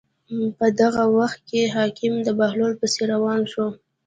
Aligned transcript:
په 0.57 0.65
دغه 0.81 1.03
وخت 1.17 1.39
کې 1.49 1.71
حاکم 1.75 2.13
د 2.23 2.29
بهلول 2.39 2.73
پسې 2.81 3.01
روان 3.13 3.41
شو. 3.51 3.67